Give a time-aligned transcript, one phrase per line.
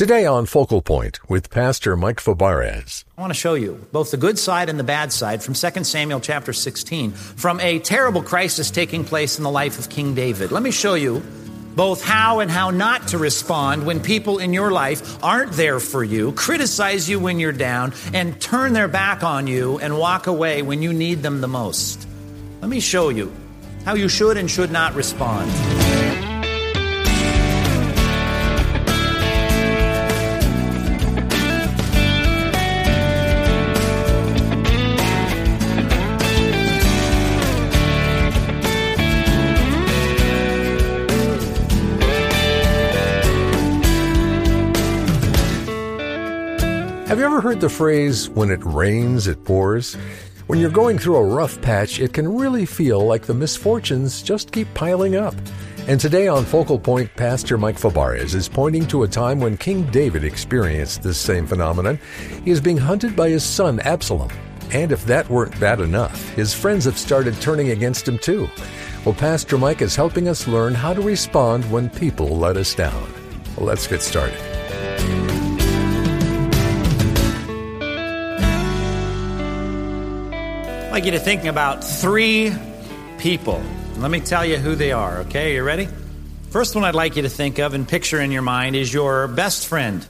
[0.00, 3.04] Today on Focal Point with Pastor Mike Fabarez.
[3.18, 5.84] I want to show you both the good side and the bad side from 2
[5.84, 10.52] Samuel chapter 16, from a terrible crisis taking place in the life of King David.
[10.52, 11.22] Let me show you
[11.76, 16.02] both how and how not to respond when people in your life aren't there for
[16.02, 20.62] you, criticize you when you're down, and turn their back on you and walk away
[20.62, 22.08] when you need them the most.
[22.62, 23.30] Let me show you
[23.84, 25.50] how you should and should not respond.
[47.10, 49.94] Have you ever heard the phrase, when it rains, it pours?
[50.46, 54.52] When you're going through a rough patch, it can really feel like the misfortunes just
[54.52, 55.34] keep piling up.
[55.88, 59.90] And today on Focal Point, Pastor Mike Fabarez is pointing to a time when King
[59.90, 61.98] David experienced this same phenomenon.
[62.44, 64.30] He is being hunted by his son, Absalom.
[64.70, 68.48] And if that weren't bad enough, his friends have started turning against him too.
[69.04, 73.12] Well, Pastor Mike is helping us learn how to respond when people let us down.
[73.56, 74.38] Well, let's get started.
[81.00, 82.52] Like you to think about three
[83.16, 83.62] people.
[83.96, 85.54] Let me tell you who they are, okay?
[85.54, 85.88] You ready?
[86.50, 89.26] First one I'd like you to think of and picture in your mind is your
[89.26, 90.06] best friend.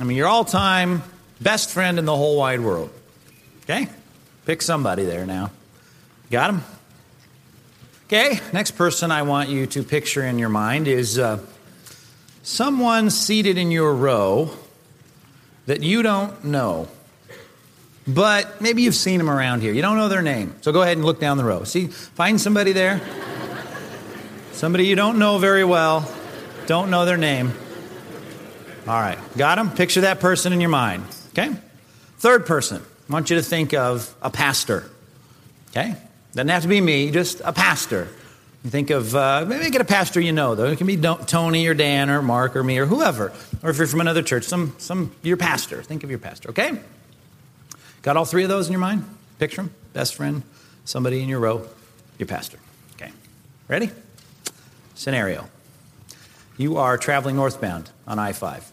[0.00, 1.04] I mean, your all time
[1.40, 2.90] best friend in the whole wide world.
[3.62, 3.86] Okay?
[4.46, 5.52] Pick somebody there now.
[6.28, 6.62] Got him?
[8.06, 11.38] Okay, next person I want you to picture in your mind is uh,
[12.42, 14.50] someone seated in your row
[15.66, 16.88] that you don't know
[18.06, 19.72] but maybe you've seen them around here.
[19.72, 20.54] You don't know their name.
[20.60, 21.64] So go ahead and look down the row.
[21.64, 23.00] See, find somebody there.
[24.52, 26.08] Somebody you don't know very well,
[26.66, 27.52] don't know their name.
[28.86, 29.70] All right, got them?
[29.70, 31.04] Picture that person in your mind.
[31.30, 31.54] Okay?
[32.18, 34.90] Third person, I want you to think of a pastor.
[35.70, 35.96] Okay?
[36.32, 38.08] Doesn't have to be me, just a pastor.
[38.64, 40.66] You think of, uh, maybe get a pastor you know, though.
[40.66, 43.32] It can be Tony or Dan or Mark or me or whoever.
[43.62, 45.82] Or if you're from another church, some, some, your pastor.
[45.82, 46.78] Think of your pastor, okay?
[48.02, 49.04] Got all three of those in your mind?
[49.38, 50.42] Picture them best friend,
[50.84, 51.66] somebody in your row,
[52.18, 52.58] your pastor.
[52.94, 53.12] Okay.
[53.68, 53.90] Ready?
[54.94, 55.48] Scenario
[56.56, 58.70] You are traveling northbound on I 5.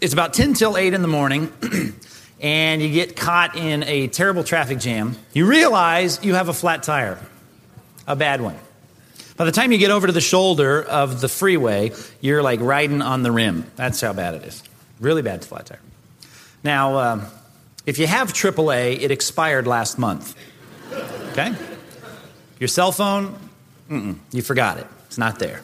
[0.00, 1.52] It's about 10 till 8 in the morning,
[2.40, 5.16] and you get caught in a terrible traffic jam.
[5.32, 7.18] You realize you have a flat tire,
[8.06, 8.58] a bad one.
[9.36, 13.00] By the time you get over to the shoulder of the freeway, you're like riding
[13.00, 13.70] on the rim.
[13.76, 14.62] That's how bad it is.
[14.98, 15.80] Really bad flat tire.
[16.64, 17.26] Now, um,
[17.86, 20.36] if you have AAA, it expired last month.
[21.32, 21.54] Okay?
[22.58, 23.36] Your cell phone,
[24.30, 24.86] you forgot it.
[25.06, 25.62] It's not there.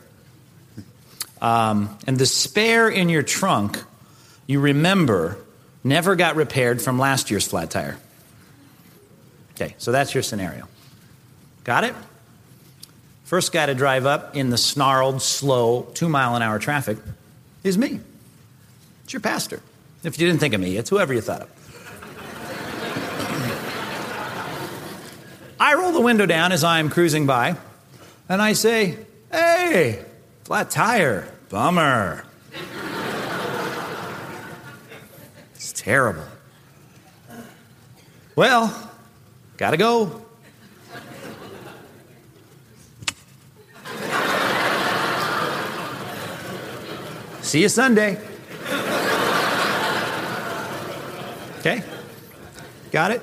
[1.41, 3.83] Um, and the spare in your trunk,
[4.47, 5.39] you remember,
[5.85, 7.97] never got repaired from last year's flat tire.
[9.55, 10.69] Okay, so that's your scenario.
[11.65, 11.95] Got it?
[13.25, 16.99] First guy to drive up in the snarled, slow, two mile an hour traffic
[17.63, 18.01] is me.
[19.05, 19.61] It's your pastor.
[20.03, 21.58] If you didn't think of me, it's whoever you thought of.
[25.61, 27.57] I roll the window down as I'm cruising by,
[28.29, 28.97] and I say,
[29.31, 30.05] Hey,
[30.45, 32.25] flat tire, bummer.
[35.55, 36.25] it's terrible.
[38.37, 38.93] Well,
[39.57, 40.23] gotta go.
[47.43, 48.21] See you Sunday.
[51.61, 51.83] Okay?
[52.93, 53.23] Got it?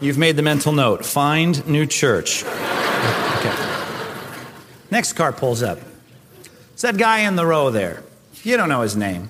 [0.00, 1.04] You've made the mental note.
[1.04, 2.44] Find new church.
[2.44, 3.54] Okay.
[4.90, 5.78] Next car pulls up.
[6.72, 8.02] It's that guy in the row there.
[8.42, 9.28] You don't know his name.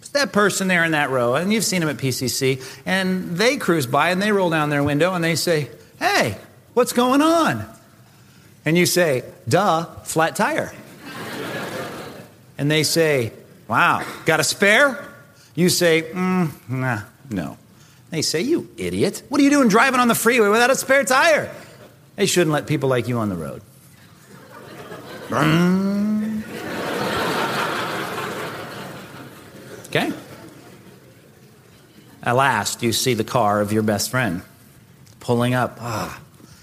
[0.00, 3.56] It's that person there in that row, and you've seen him at PCC, and they
[3.56, 6.36] cruise by and they roll down their window and they say, Hey,
[6.74, 7.64] what's going on?
[8.66, 10.72] And you say, Duh, flat tire.
[12.58, 13.32] and they say,
[13.68, 15.08] Wow, got a spare?
[15.54, 17.00] You say, mm, nah,
[17.30, 17.56] no.
[18.12, 19.22] They say, You idiot.
[19.30, 21.50] What are you doing driving on the freeway without a spare tire?
[22.14, 23.62] They shouldn't let people like you on the road.
[29.86, 30.12] okay?
[32.22, 34.42] At last, you see the car of your best friend
[35.18, 35.78] pulling up.
[35.80, 36.20] Ah,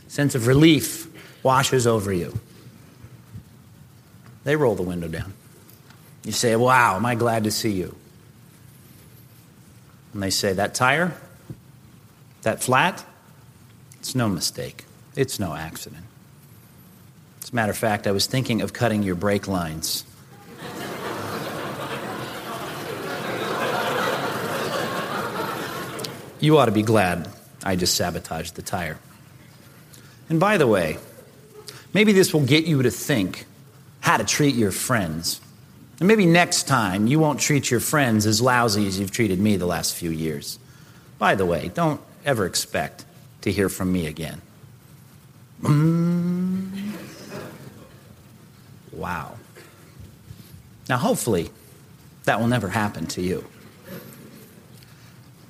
[0.08, 1.08] sense of relief
[1.42, 2.40] washes over you.
[4.44, 5.34] They roll the window down.
[6.24, 7.96] You say, Wow, am I glad to see you?
[10.14, 11.18] And they say, That tire?
[12.50, 13.06] that flat,
[14.00, 14.86] it's no mistake.
[15.16, 16.04] It's no accident.
[17.44, 20.04] As a matter of fact, I was thinking of cutting your brake lines.
[26.40, 27.30] you ought to be glad
[27.64, 28.98] I just sabotaged the tire.
[30.28, 30.98] And by the way,
[31.94, 33.46] maybe this will get you to think
[34.00, 35.40] how to treat your friends.
[36.00, 39.56] And maybe next time you won't treat your friends as lousy as you've treated me
[39.56, 40.58] the last few years.
[41.20, 43.06] By the way, don't ever expect
[43.42, 44.42] to hear from me again.
[45.62, 46.94] Mm.
[48.92, 49.36] Wow.
[50.88, 51.50] Now, hopefully,
[52.26, 53.46] that will never happen to you.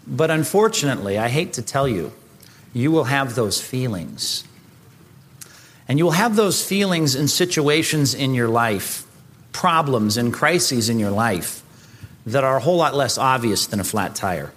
[0.05, 2.11] But unfortunately, I hate to tell you,
[2.73, 4.43] you will have those feelings.
[5.87, 9.05] And you will have those feelings in situations in your life,
[9.51, 11.63] problems and crises in your life
[12.25, 14.51] that are a whole lot less obvious than a flat tire.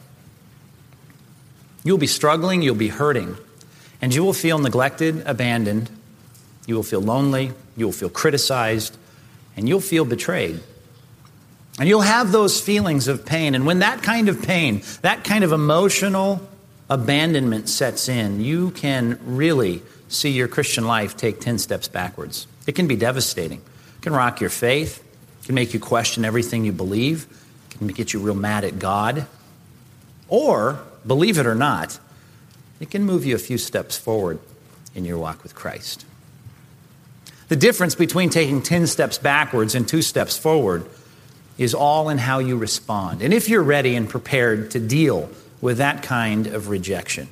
[1.84, 3.36] You'll be struggling, you'll be hurting,
[4.00, 5.90] and you will feel neglected, abandoned.
[6.66, 8.96] You will feel lonely, you will feel criticized,
[9.56, 10.60] and you'll feel betrayed.
[11.78, 13.54] And you'll have those feelings of pain.
[13.54, 16.46] And when that kind of pain, that kind of emotional
[16.88, 22.46] abandonment sets in, you can really see your Christian life take 10 steps backwards.
[22.66, 23.58] It can be devastating.
[23.58, 25.02] It can rock your faith.
[25.42, 27.26] It can make you question everything you believe.
[27.70, 29.26] It can get you real mad at God.
[30.28, 31.98] Or believe it or not,
[32.80, 34.38] it can move you a few steps forward
[34.94, 36.04] in your walk with Christ.
[37.48, 40.86] The difference between taking 10 steps backwards and two steps forward
[41.58, 43.22] is all in how you respond.
[43.22, 47.28] And if you're ready and prepared to deal with that kind of rejection.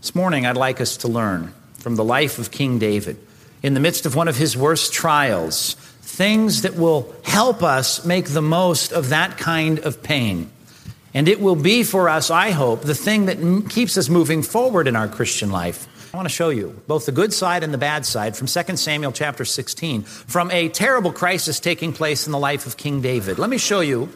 [0.00, 3.18] This morning, I'd like us to learn from the life of King David
[3.62, 8.26] in the midst of one of his worst trials things that will help us make
[8.26, 10.50] the most of that kind of pain
[11.14, 14.42] and it will be for us, I hope, the thing that m- keeps us moving
[14.42, 15.88] forward in our Christian life.
[16.12, 18.76] I want to show you both the good side and the bad side from 2
[18.76, 23.38] Samuel chapter 16, from a terrible crisis taking place in the life of King David.
[23.38, 24.08] Let me show you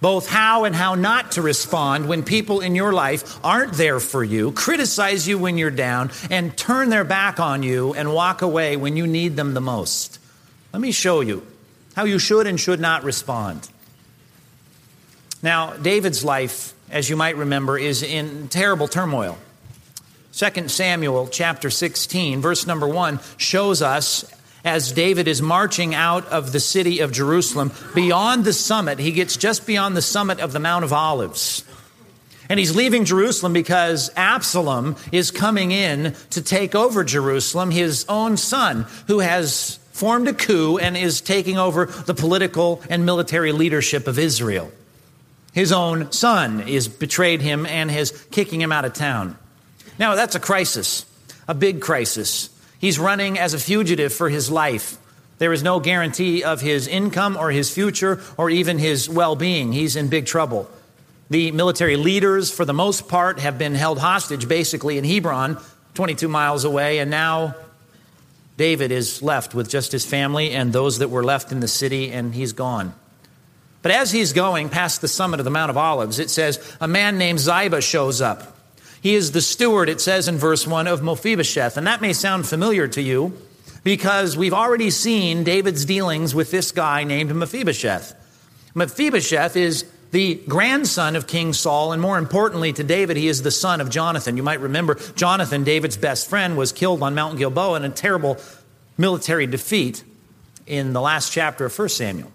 [0.00, 4.24] both how and how not to respond when people in your life aren't there for
[4.24, 8.76] you, criticize you when you're down, and turn their back on you and walk away
[8.76, 10.18] when you need them the most.
[10.72, 11.46] Let me show you
[11.96, 13.68] how you should and should not respond.
[15.42, 19.38] Now, David's life, as you might remember, is in terrible turmoil.
[20.32, 24.24] 2 Samuel chapter 16, verse number 1, shows us
[24.64, 28.98] as David is marching out of the city of Jerusalem beyond the summit.
[28.98, 31.64] He gets just beyond the summit of the Mount of Olives.
[32.50, 38.36] And he's leaving Jerusalem because Absalom is coming in to take over Jerusalem, his own
[38.36, 44.06] son, who has formed a coup and is taking over the political and military leadership
[44.06, 44.70] of Israel.
[45.52, 49.36] His own son is betrayed him and is kicking him out of town.
[49.98, 51.04] Now, that's a crisis,
[51.48, 52.50] a big crisis.
[52.78, 54.96] He's running as a fugitive for his life.
[55.38, 59.72] There is no guarantee of his income or his future or even his well being.
[59.72, 60.70] He's in big trouble.
[61.30, 65.58] The military leaders, for the most part, have been held hostage basically in Hebron,
[65.94, 67.54] 22 miles away, and now
[68.56, 72.10] David is left with just his family and those that were left in the city,
[72.12, 72.94] and he's gone.
[73.82, 76.88] But as he's going past the summit of the Mount of Olives, it says a
[76.88, 78.56] man named Ziba shows up.
[79.00, 81.76] He is the steward, it says in verse 1, of Mephibosheth.
[81.76, 83.32] And that may sound familiar to you
[83.82, 88.14] because we've already seen David's dealings with this guy named Mephibosheth.
[88.74, 93.50] Mephibosheth is the grandson of King Saul, and more importantly to David, he is the
[93.50, 94.36] son of Jonathan.
[94.36, 98.36] You might remember Jonathan, David's best friend, was killed on Mount Gilboa in a terrible
[98.98, 100.04] military defeat
[100.66, 102.32] in the last chapter of 1 Samuel.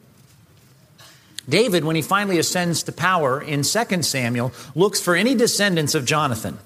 [1.48, 6.06] David, when he finally ascends to power in 2 Samuel, looks for any descendants of
[6.06, 6.58] Jonathan.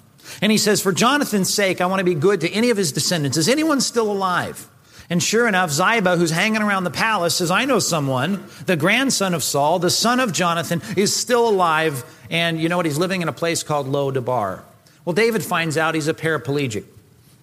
[0.42, 2.92] And he says, For Jonathan's sake, I want to be good to any of his
[2.92, 3.38] descendants.
[3.38, 4.68] Is anyone still alive?
[5.10, 9.34] And sure enough, Ziba, who's hanging around the palace, says, I know someone, the grandson
[9.34, 12.04] of Saul, the son of Jonathan, is still alive.
[12.30, 12.86] And you know what?
[12.86, 14.64] He's living in a place called Lo Debar.
[15.06, 16.86] Well, David finds out he's a paraplegic.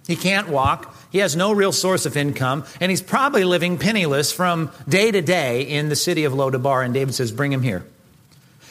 [0.07, 0.95] He can't walk.
[1.17, 5.23] He has no real source of income, and he's probably living penniless from day to
[5.23, 6.83] day in the city of Lo Debar.
[6.83, 7.87] And David says, Bring him here.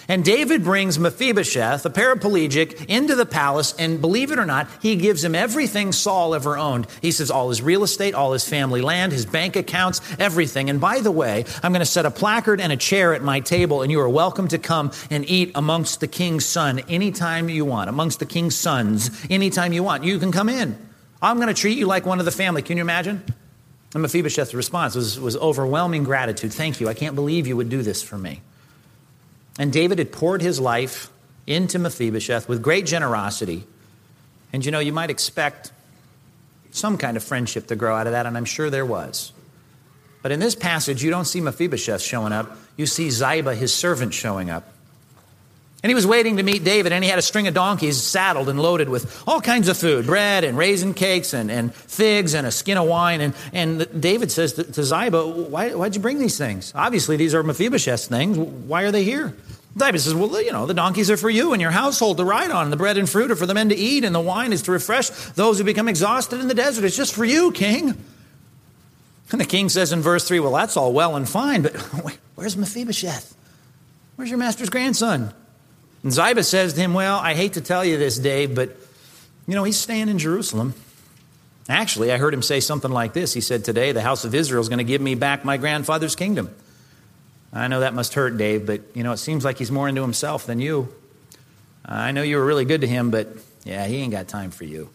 [0.08, 4.96] And David brings Mephibosheth, a paraplegic, into the palace, and believe it or not, he
[4.96, 6.86] gives him everything Saul ever owned.
[7.02, 10.70] He says all his real estate, all his family land, his bank accounts, everything.
[10.70, 13.40] And by the way, I'm going to set a placard and a chair at my
[13.40, 17.66] table, and you are welcome to come and eat amongst the king's son anytime you
[17.66, 20.04] want, amongst the king's sons anytime you want.
[20.04, 20.78] You can come in.
[21.26, 22.62] I'm going to treat you like one of the family.
[22.62, 23.24] Can you imagine?
[23.94, 26.54] And Mephibosheth's response was, was overwhelming gratitude.
[26.54, 26.88] Thank you.
[26.88, 28.42] I can't believe you would do this for me.
[29.58, 31.10] And David had poured his life
[31.48, 33.64] into Mephibosheth with great generosity.
[34.54, 35.72] And you know, you might expect
[36.70, 39.32] some kind of friendship to grow out of that, and I'm sure there was.
[40.22, 42.56] But in this passage, you don't see Mephibosheth showing up.
[42.78, 44.75] You see Ziba, his servant, showing up.
[45.86, 48.50] And he was waiting to meet David, and he had a string of donkeys saddled
[48.50, 52.48] and loaded with all kinds of food bread and raisin cakes and, and figs and
[52.48, 53.22] a skin of wine.
[53.22, 56.72] And, and David says to, to Ziba, Why, Why'd you bring these things?
[56.74, 58.36] Obviously, these are Mephibosheth's things.
[58.36, 59.36] Why are they here?
[59.78, 62.50] David says, Well, you know, the donkeys are for you and your household to ride
[62.50, 64.64] on, the bread and fruit are for the men to eat, and the wine is
[64.64, 66.84] to refresh those who become exhausted in the desert.
[66.84, 67.90] It's just for you, king.
[69.32, 71.76] And the king says in verse 3, Well, that's all well and fine, but
[72.34, 73.36] where's Mephibosheth?
[74.16, 75.32] Where's your master's grandson?
[76.06, 78.78] And Ziba says to him, Well, I hate to tell you this, Dave, but
[79.48, 80.76] you know, he's staying in Jerusalem.
[81.68, 83.34] Actually, I heard him say something like this.
[83.34, 86.16] He said, Today, the house of Israel is going to give me back my grandfather's
[86.16, 86.54] kingdom.
[87.52, 90.04] I know that must hurt, Dave, but you know, it seems like he's more into
[90.04, 90.94] himself than you.
[91.84, 93.28] I know you were really good to him, but
[93.64, 94.92] yeah, he ain't got time for you.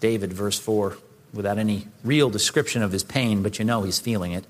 [0.00, 0.96] David, verse 4,
[1.32, 4.44] without any real description of his pain, but you know he's feeling it,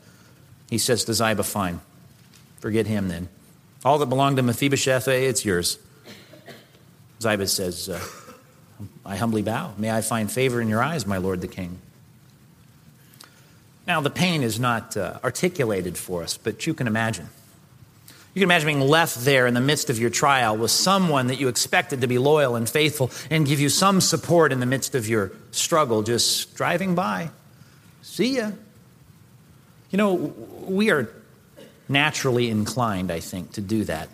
[0.71, 1.81] he says to Ziba, Fine,
[2.59, 3.29] forget him then.
[3.85, 5.79] All that belonged to Mephibosheth, eh, it's yours.
[7.21, 8.01] Ziba says, uh,
[9.05, 9.75] I humbly bow.
[9.77, 11.79] May I find favor in your eyes, my lord the king.
[13.87, 17.29] Now, the pain is not uh, articulated for us, but you can imagine.
[18.35, 21.41] You can imagine being left there in the midst of your trial with someone that
[21.41, 24.95] you expected to be loyal and faithful and give you some support in the midst
[24.95, 27.31] of your struggle, just driving by.
[28.03, 28.53] See ya.
[29.91, 31.13] You know, we are
[31.93, 34.09] naturally inclined, I think, to do that,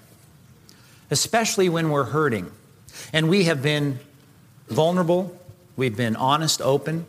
[1.11, 2.51] especially when we're hurting.
[3.13, 4.01] And we have been
[4.69, 5.39] vulnerable,
[5.77, 7.07] we've been honest, open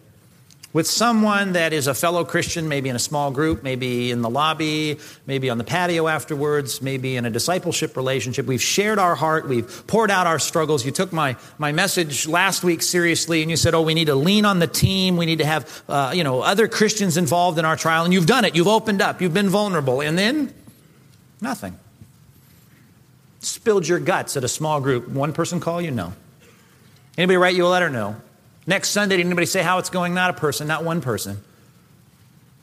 [0.71, 4.29] with someone that is a fellow Christian, maybe in a small group, maybe in the
[4.29, 8.45] lobby, maybe on the patio afterwards, maybe in a discipleship relationship.
[8.45, 10.85] We've shared our heart, we've poured out our struggles.
[10.85, 14.15] You took my, my message last week seriously and you said, oh, we need to
[14.15, 17.65] lean on the team, we need to have uh, you know, other Christians involved in
[17.65, 18.05] our trial.
[18.05, 20.01] And you've done it, you've opened up, you've been vulnerable.
[20.01, 20.53] And then,
[21.41, 21.77] nothing.
[23.39, 25.07] Spilled your guts at a small group.
[25.07, 25.91] One person call you?
[25.91, 26.13] No.
[27.17, 27.89] Anybody write you a letter?
[27.89, 28.15] No.
[28.67, 30.13] Next Sunday, did anybody say how it's going?
[30.13, 31.41] Not a person, not one person.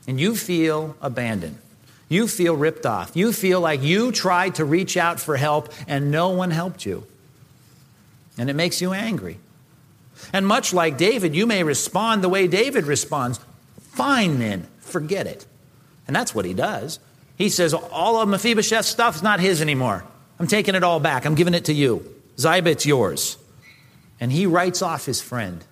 [0.07, 1.59] And you feel abandoned.
[2.09, 3.17] You feel ripped off.
[3.17, 7.07] You feel like you tried to reach out for help and no one helped you.
[8.39, 9.39] And it makes you angry.
[10.33, 13.41] And much like David, you may respond the way David responds.
[13.81, 15.47] Fine then, forget it.
[16.07, 16.99] And that's what he does.
[17.37, 20.05] He says, All of Mephibosheth's stuff is not his anymore.
[20.39, 21.25] I'm taking it all back.
[21.25, 22.15] I'm giving it to you.
[22.39, 23.39] Ziba, it's yours.
[24.21, 25.65] And he writes off his friend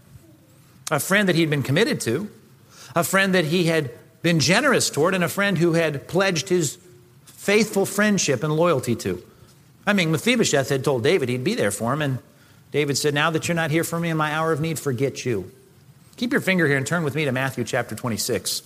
[0.90, 2.28] a friend that he'd been committed to,
[2.94, 3.90] a friend that he had
[4.20, 6.78] been generous toward, and a friend who had pledged his
[7.24, 9.22] faithful friendship and loyalty to.
[9.86, 12.18] I mean, Mephibosheth had told David he'd be there for him, and
[12.70, 15.24] David said, Now that you're not here for me in my hour of need, forget
[15.24, 15.50] you.
[16.16, 18.62] Keep your finger here and turn with me to Matthew chapter 26.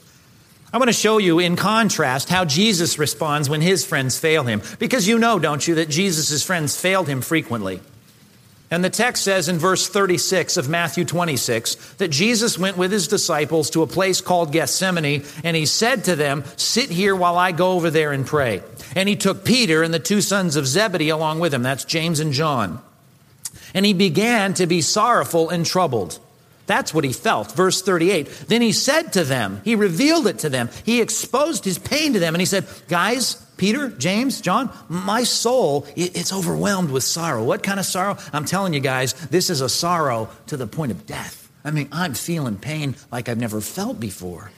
[0.73, 4.61] I want to show you in contrast how Jesus responds when his friends fail him.
[4.79, 7.81] Because you know, don't you, that Jesus' friends failed him frequently.
[8.71, 13.09] And the text says in verse 36 of Matthew 26 that Jesus went with his
[13.09, 17.53] disciples to a place called Gethsemane, and he said to them, Sit here while I
[17.53, 18.63] go over there and pray.
[18.95, 21.63] And he took Peter and the two sons of Zebedee along with him.
[21.63, 22.83] That's James and John.
[23.73, 26.19] And he began to be sorrowful and troubled.
[26.69, 27.53] That's what he felt.
[27.53, 28.27] Verse 38.
[28.47, 32.21] Then he said to them, he revealed it to them, he exposed his pain to
[32.21, 37.43] them, and he said, Guys, Peter, James, John, my soul, it's overwhelmed with sorrow.
[37.43, 38.19] What kind of sorrow?
[38.35, 41.51] I'm telling you guys, this is a sorrow to the point of death.
[41.65, 44.53] I mean, I'm feeling pain like I've never felt before.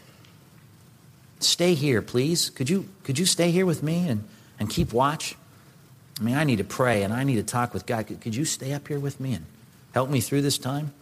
[1.39, 2.51] Stay here, please.
[2.51, 4.25] Could you, could you stay here with me and,
[4.59, 5.37] and keep watch?
[6.19, 8.09] I mean, I need to pray and I need to talk with God.
[8.09, 9.47] Could, could you stay up here with me and
[9.95, 10.93] help me through this time?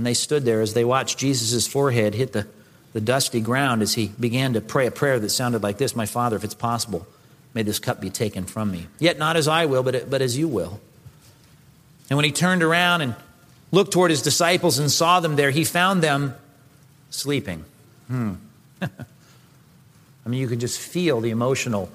[0.00, 2.46] And they stood there as they watched Jesus' forehead hit the
[2.94, 6.06] the dusty ground as he began to pray a prayer that sounded like this My
[6.06, 7.06] Father, if it's possible,
[7.52, 8.86] may this cup be taken from me.
[8.98, 10.80] Yet not as I will, but, but as you will.
[12.08, 13.14] And when he turned around and
[13.72, 16.34] looked toward his disciples and saw them there, he found them
[17.10, 17.62] sleeping.
[18.08, 18.36] Hmm.
[18.82, 18.88] I
[20.24, 21.92] mean, you could just feel the emotional,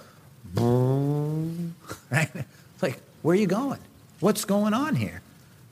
[0.56, 2.30] right?
[2.84, 3.80] Like, where are you going?
[4.20, 5.24] What's going on here?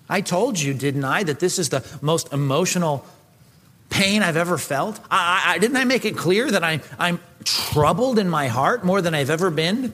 [0.09, 3.05] I told you, didn't I, that this is the most emotional
[3.89, 4.99] pain I've ever felt?
[5.09, 9.01] I, I, didn't I make it clear that I, I'm troubled in my heart more
[9.01, 9.93] than I've ever been?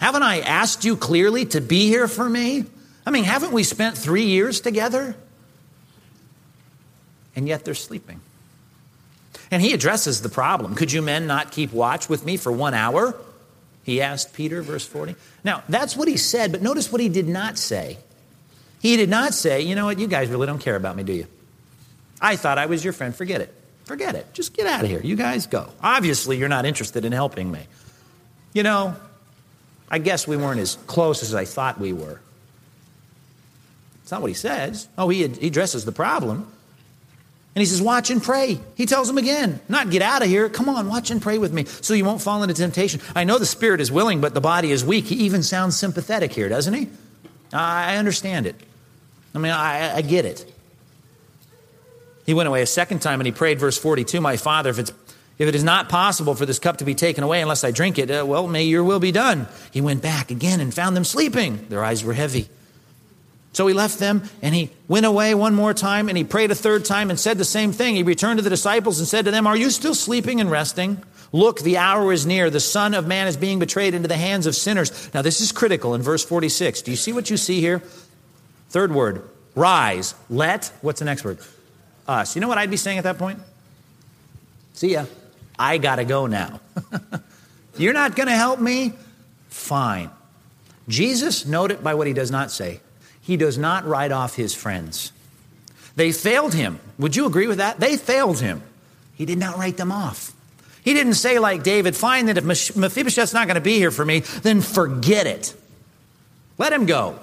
[0.00, 2.64] Haven't I asked you clearly to be here for me?
[3.04, 5.16] I mean, haven't we spent three years together?
[7.34, 8.20] And yet they're sleeping.
[9.50, 10.74] And he addresses the problem.
[10.74, 13.14] Could you men not keep watch with me for one hour?
[13.84, 15.14] He asked Peter, verse 40.
[15.44, 17.98] Now, that's what he said, but notice what he did not say.
[18.80, 21.12] He did not say, you know what, you guys really don't care about me, do
[21.12, 21.26] you?
[22.20, 23.14] I thought I was your friend.
[23.14, 23.54] Forget it.
[23.84, 24.32] Forget it.
[24.32, 25.00] Just get out of here.
[25.02, 25.68] You guys go.
[25.82, 27.60] Obviously, you're not interested in helping me.
[28.52, 28.96] You know,
[29.88, 32.20] I guess we weren't as close as I thought we were.
[34.02, 34.88] It's not what he says.
[34.96, 36.50] Oh, he, addresses the problem.
[37.54, 38.60] And he says, Watch and pray.
[38.76, 40.48] He tells them again, not get out of here.
[40.48, 43.00] Come on, watch and pray with me so you won't fall into temptation.
[43.14, 45.06] I know the spirit is willing, but the body is weak.
[45.06, 46.88] He even sounds sympathetic here, doesn't he?
[47.52, 48.56] I understand it.
[49.34, 50.50] I mean, I, I get it.
[52.24, 54.90] He went away a second time and he prayed, verse 42 My father, if, it's,
[55.38, 57.98] if it is not possible for this cup to be taken away unless I drink
[57.98, 59.46] it, uh, well, may your will be done.
[59.70, 61.66] He went back again and found them sleeping.
[61.68, 62.48] Their eyes were heavy.
[63.52, 66.54] So he left them and he went away one more time and he prayed a
[66.54, 67.94] third time and said the same thing.
[67.94, 71.02] He returned to the disciples and said to them, Are you still sleeping and resting?
[71.36, 72.48] Look, the hour is near.
[72.48, 75.12] The Son of Man is being betrayed into the hands of sinners.
[75.12, 76.80] Now, this is critical in verse 46.
[76.80, 77.82] Do you see what you see here?
[78.70, 80.14] Third word, rise.
[80.30, 81.38] Let, what's the next word?
[82.08, 82.36] Us.
[82.36, 83.38] You know what I'd be saying at that point?
[84.72, 85.04] See ya.
[85.58, 86.60] I got to go now.
[87.76, 88.94] You're not to help me?
[89.50, 90.08] Fine.
[90.88, 92.80] Jesus, note it by what he does not say.
[93.20, 95.12] He does not write off his friends.
[95.96, 96.80] They failed him.
[96.98, 97.78] Would you agree with that?
[97.78, 98.62] They failed him.
[99.16, 100.32] He did not write them off.
[100.86, 104.04] He didn't say, like David, fine that if Mephibosheth's not going to be here for
[104.04, 105.52] me, then forget it.
[106.58, 107.18] Let him go.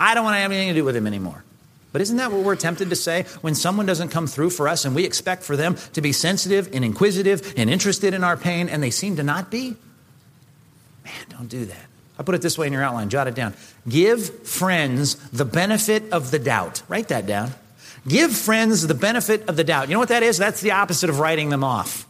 [0.00, 1.44] I don't want to have anything to do with him anymore.
[1.92, 4.84] But isn't that what we're tempted to say when someone doesn't come through for us
[4.84, 8.68] and we expect for them to be sensitive and inquisitive and interested in our pain
[8.68, 9.76] and they seem to not be?
[11.04, 11.86] Man, don't do that.
[12.18, 13.54] I put it this way in your outline, jot it down.
[13.88, 16.82] Give friends the benefit of the doubt.
[16.88, 17.52] Write that down.
[18.08, 19.88] Give friends the benefit of the doubt.
[19.88, 20.36] You know what that is?
[20.36, 22.08] That's the opposite of writing them off.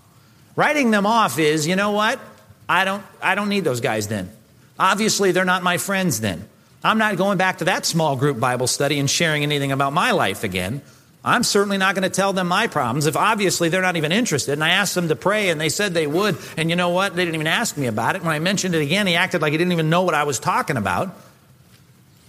[0.57, 2.21] Writing them off is, you know what?
[2.69, 4.30] I don't, I don't need those guys then.
[4.78, 6.49] Obviously, they're not my friends then.
[6.83, 10.12] I'm not going back to that small group Bible study and sharing anything about my
[10.12, 10.80] life again.
[11.23, 14.52] I'm certainly not going to tell them my problems if obviously they're not even interested.
[14.52, 16.38] And I asked them to pray and they said they would.
[16.57, 17.14] And you know what?
[17.14, 18.23] They didn't even ask me about it.
[18.23, 20.38] When I mentioned it again, he acted like he didn't even know what I was
[20.38, 21.14] talking about.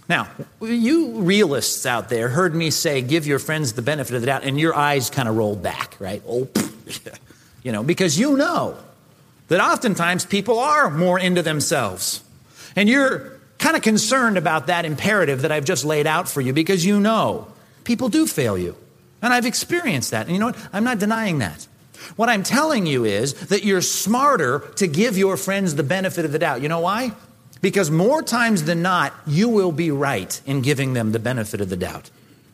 [0.08, 0.28] Now,
[0.60, 4.44] you realists out there heard me say, give your friends the benefit of the doubt,
[4.44, 6.22] and your eyes kind of rolled back, right?
[6.28, 6.48] Oh,
[7.62, 8.76] You know, because you know
[9.48, 12.22] that oftentimes people are more into themselves.
[12.74, 16.52] And you're kind of concerned about that imperative that I've just laid out for you
[16.52, 17.46] because you know
[17.84, 18.76] people do fail you.
[19.20, 20.26] And I've experienced that.
[20.26, 20.68] And you know what?
[20.72, 21.66] I'm not denying that.
[22.16, 26.32] What I'm telling you is that you're smarter to give your friends the benefit of
[26.32, 26.62] the doubt.
[26.62, 27.12] You know why?
[27.60, 31.68] Because more times than not, you will be right in giving them the benefit of
[31.68, 32.10] the doubt.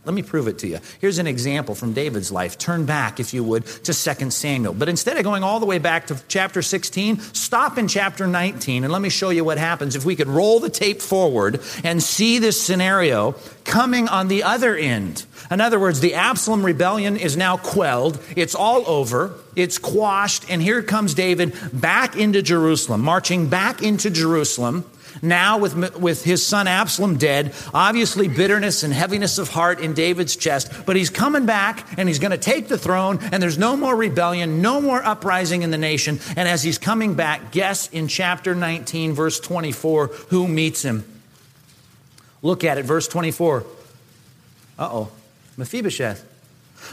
[0.08, 0.78] Let me prove it to you.
[1.02, 2.56] Here's an example from David's life.
[2.56, 4.72] Turn back, if you would, to 2 Samuel.
[4.72, 8.84] But instead of going all the way back to chapter 16, stop in chapter 19
[8.84, 12.02] and let me show you what happens if we could roll the tape forward and
[12.02, 13.32] see this scenario
[13.64, 15.26] coming on the other end.
[15.50, 20.62] In other words, the Absalom rebellion is now quelled, it's all over, it's quashed, and
[20.62, 24.86] here comes David back into Jerusalem, marching back into Jerusalem
[25.22, 30.36] now, with, with his son Absalom dead, obviously bitterness and heaviness of heart in David's
[30.36, 33.76] chest, but he's coming back and he's going to take the throne, and there's no
[33.76, 36.20] more rebellion, no more uprising in the nation.
[36.36, 41.04] And as he's coming back, guess in chapter 19, verse 24, who meets him?
[42.42, 43.64] Look at it, verse 24.
[44.78, 45.10] Uh oh,
[45.56, 46.27] Mephibosheth.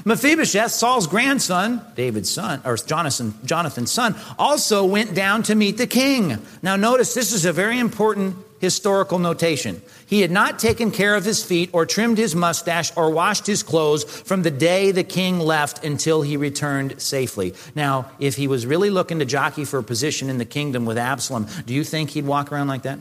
[0.03, 5.87] Mephibosheth, Saul's grandson, David's son, or Jonathan, Jonathan's son, also went down to meet the
[5.87, 6.39] king.
[6.61, 9.81] Now, notice this is a very important historical notation.
[10.07, 13.63] He had not taken care of his feet or trimmed his mustache or washed his
[13.63, 17.53] clothes from the day the king left until he returned safely.
[17.75, 20.97] Now, if he was really looking to jockey for a position in the kingdom with
[20.97, 22.99] Absalom, do you think he'd walk around like that?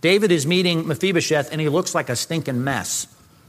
[0.00, 3.06] David is meeting Mephibosheth and he looks like a stinking mess.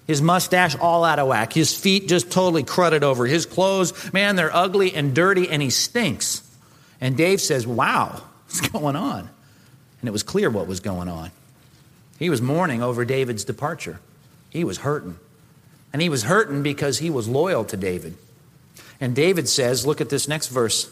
[0.07, 1.51] His mustache all out of whack.
[1.51, 3.25] His feet just totally crudted over.
[3.25, 6.41] His clothes, man, they're ugly and dirty and he stinks.
[7.01, 9.29] And Dave says, Wow, what's going on?
[9.99, 11.31] And it was clear what was going on.
[12.17, 13.99] He was mourning over David's departure.
[14.49, 15.17] He was hurting.
[15.91, 18.15] And he was hurting because he was loyal to David.
[18.99, 20.89] And David says, Look at this next verse.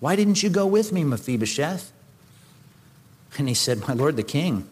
[0.00, 1.92] Why didn't you go with me, Mephibosheth?
[3.36, 4.68] And he said, My lord the king,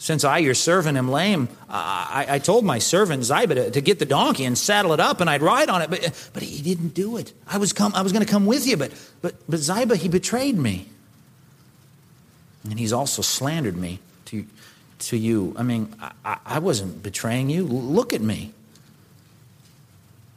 [0.00, 3.98] since I, your servant, am lame, I, I told my servant Ziba to, to, get
[3.98, 5.90] the donkey and saddle it up, and I'd ride on it.
[5.90, 7.34] But, but he didn't do it.
[7.46, 10.08] I was, come, I was going to come with you, but, but, but Ziba, he
[10.08, 10.86] betrayed me.
[12.64, 14.46] And he's also slandered me to,
[15.00, 15.54] to you.
[15.58, 17.64] I mean, I, I wasn't betraying you.
[17.64, 18.54] Look at me.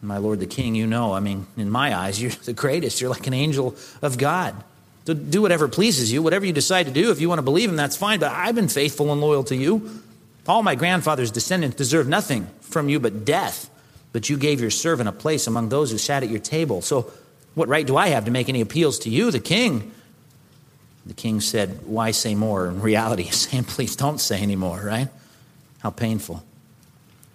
[0.02, 3.00] My Lord the King, you know, I mean, in my eyes, you're the greatest.
[3.00, 4.62] You're like an angel of God.
[5.06, 7.12] To do whatever pleases you, whatever you decide to do.
[7.12, 9.56] If you want to believe him, that's fine, but I've been faithful and loyal to
[9.56, 10.02] you.
[10.48, 13.70] All my grandfather's descendants deserve nothing from you but death.
[14.14, 16.82] But you gave your servant a place among those who sat at your table.
[16.82, 17.12] So,
[17.56, 19.92] what right do I have to make any appeals to you, the king?
[21.06, 22.68] The king said, Why say more?
[22.68, 25.10] In reality, he's saying, Please don't say any more, right?
[25.80, 26.44] How painful.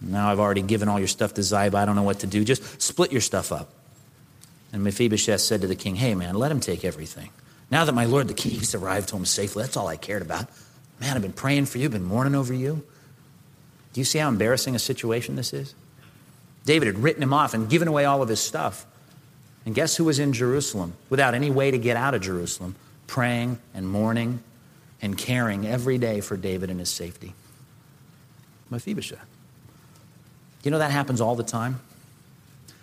[0.00, 1.76] Now I've already given all your stuff to Ziba.
[1.76, 2.44] I don't know what to do.
[2.44, 3.70] Just split your stuff up.
[4.72, 7.30] And Mephibosheth said to the king, Hey, man, let him take everything.
[7.70, 10.48] Now that my lord the King has arrived home safely, that's all I cared about.
[11.00, 12.84] Man, I've been praying for you, been mourning over you.
[13.92, 15.74] Do you see how embarrassing a situation this is?
[16.64, 18.86] David had written him off and given away all of his stuff.
[19.64, 22.74] And guess who was in Jerusalem without any way to get out of Jerusalem?
[23.06, 24.42] Praying and mourning
[25.00, 27.34] and caring every day for David and his safety.
[28.70, 29.24] Mephibosheth.
[30.62, 31.80] You know that happens all the time?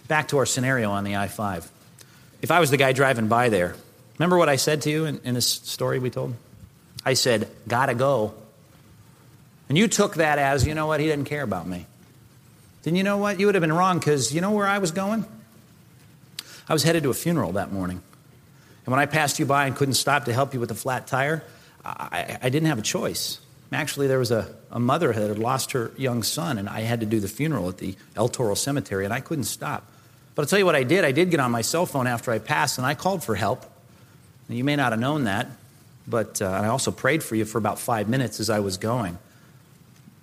[0.07, 1.69] Back to our scenario on the I 5.
[2.41, 3.75] If I was the guy driving by there,
[4.19, 6.35] remember what I said to you in, in this story we told?
[7.05, 8.33] I said, gotta go.
[9.69, 11.85] And you took that as, you know what, he didn't care about me.
[12.83, 13.39] Then you know what?
[13.39, 15.25] You would have been wrong because you know where I was going?
[16.67, 18.01] I was headed to a funeral that morning.
[18.85, 21.07] And when I passed you by and couldn't stop to help you with the flat
[21.07, 21.43] tire,
[21.83, 23.39] I, I didn't have a choice.
[23.71, 27.01] Actually, there was a, a mother that had lost her young son, and I had
[27.01, 29.91] to do the funeral at the El Toro Cemetery, and I couldn't stop.
[30.33, 31.03] But I'll tell you what I did.
[31.03, 33.65] I did get on my cell phone after I passed, and I called for help.
[34.49, 35.47] You may not have known that,
[36.07, 39.17] but uh, I also prayed for you for about five minutes as I was going.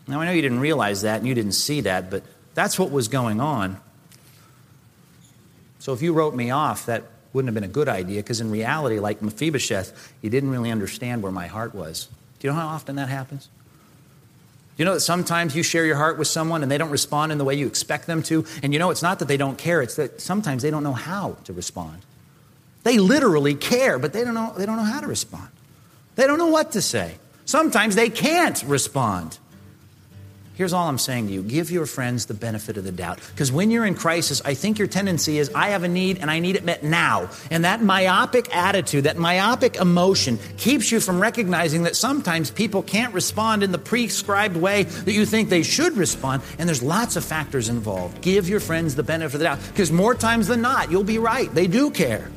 [0.06, 2.22] Now, I know you didn't realize that and you didn't see that, but
[2.54, 3.78] that's what was going on.
[5.78, 8.50] So if you wrote me off, that wouldn't have been a good idea because in
[8.50, 12.08] reality, like Mephibosheth, you didn't really understand where my heart was.
[12.38, 13.48] Do you know how often that happens?
[14.76, 17.30] Do you know that sometimes you share your heart with someone and they don't respond
[17.30, 18.44] in the way you expect them to?
[18.62, 20.92] And you know it's not that they don't care, it's that sometimes they don't know
[20.92, 21.98] how to respond.
[22.82, 25.48] They literally care, but they don't know, they don't know how to respond.
[26.16, 27.16] They don't know what to say.
[27.44, 29.38] Sometimes they can't respond.
[30.54, 33.20] Here's all I'm saying to you give your friends the benefit of the doubt.
[33.30, 36.30] Because when you're in crisis, I think your tendency is, I have a need and
[36.30, 37.30] I need it met now.
[37.50, 43.14] And that myopic attitude, that myopic emotion keeps you from recognizing that sometimes people can't
[43.14, 46.42] respond in the prescribed way that you think they should respond.
[46.58, 48.20] And there's lots of factors involved.
[48.20, 49.58] Give your friends the benefit of the doubt.
[49.68, 51.52] Because more times than not, you'll be right.
[51.52, 52.30] They do care.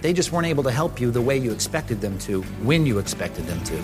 [0.00, 2.98] They just weren't able to help you the way you expected them to, when you
[2.98, 3.76] expected them to.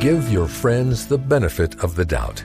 [0.00, 2.44] Give your friends the benefit of the doubt.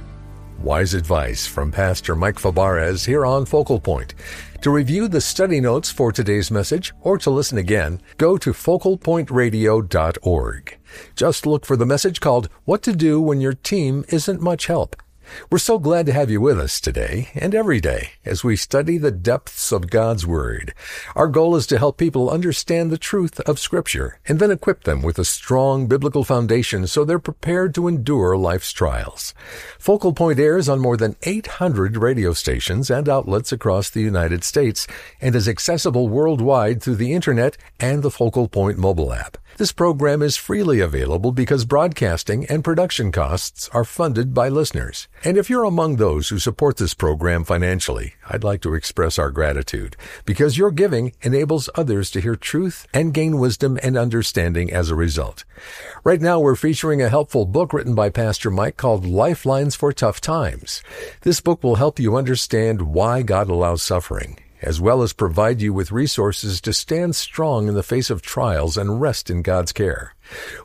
[0.61, 4.13] Wise advice from Pastor Mike Fabarez here on Focal Point.
[4.61, 10.77] To review the study notes for today's message or to listen again, go to focalpointradio.org.
[11.15, 14.97] Just look for the message called What to Do When Your Team Isn't Much Help.
[15.51, 18.97] We're so glad to have you with us today and every day as we study
[18.97, 20.73] the depths of God's Word.
[21.15, 25.01] Our goal is to help people understand the truth of Scripture and then equip them
[25.01, 29.33] with a strong biblical foundation so they're prepared to endure life's trials.
[29.77, 34.87] Focal Point airs on more than 800 radio stations and outlets across the United States
[35.21, 39.37] and is accessible worldwide through the Internet and the Focal Point mobile app.
[39.59, 45.09] This program is freely available because broadcasting and production costs are funded by listeners.
[45.25, 49.29] And if you're among those who support this program financially, I'd like to express our
[49.31, 54.89] gratitude because your giving enables others to hear truth and gain wisdom and understanding as
[54.89, 55.43] a result.
[56.05, 60.21] Right now, we're featuring a helpful book written by Pastor Mike called Lifelines for Tough
[60.21, 60.81] Times.
[61.23, 65.73] This book will help you understand why God allows suffering as well as provide you
[65.73, 70.15] with resources to stand strong in the face of trials and rest in God's care.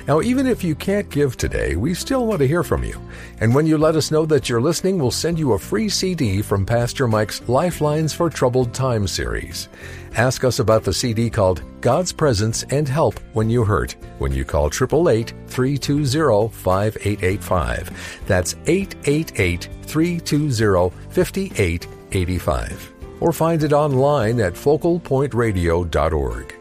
[0.06, 3.00] Now, even if you can't give today, we still want to hear from you.
[3.40, 6.42] And when you let us know that you're listening, we'll send you a free CD
[6.42, 9.68] from Pastor Mike's Lifelines for Troubled Times series.
[10.16, 14.44] Ask us about the CD called God's Presence and Help When You Hurt when you
[14.44, 18.20] call 888 320 5885.
[18.26, 22.92] That's 888 320 5885.
[23.20, 26.54] Or find it online at focalpointradio.org.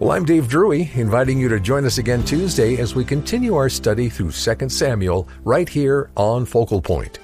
[0.00, 3.68] Well, I'm Dave Drury, inviting you to join us again Tuesday as we continue our
[3.68, 7.18] study through 2 Samuel right here on Focal Point.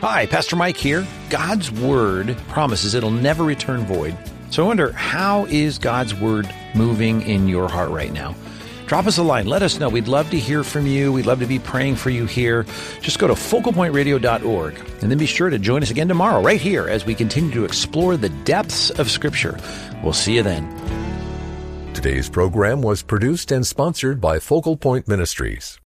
[0.00, 1.06] Hi, Pastor Mike here.
[1.30, 4.18] God's Word promises it'll never return void.
[4.50, 8.34] So I wonder, how is God's Word moving in your heart right now?
[8.86, 9.46] Drop us a line.
[9.46, 9.88] Let us know.
[9.88, 11.12] We'd love to hear from you.
[11.12, 12.66] We'd love to be praying for you here.
[13.02, 16.88] Just go to focalpointradio.org and then be sure to join us again tomorrow right here
[16.88, 19.60] as we continue to explore the depths of Scripture.
[20.02, 21.03] We'll see you then.
[21.94, 25.78] Today's program was produced and sponsored by Focal Point Ministries.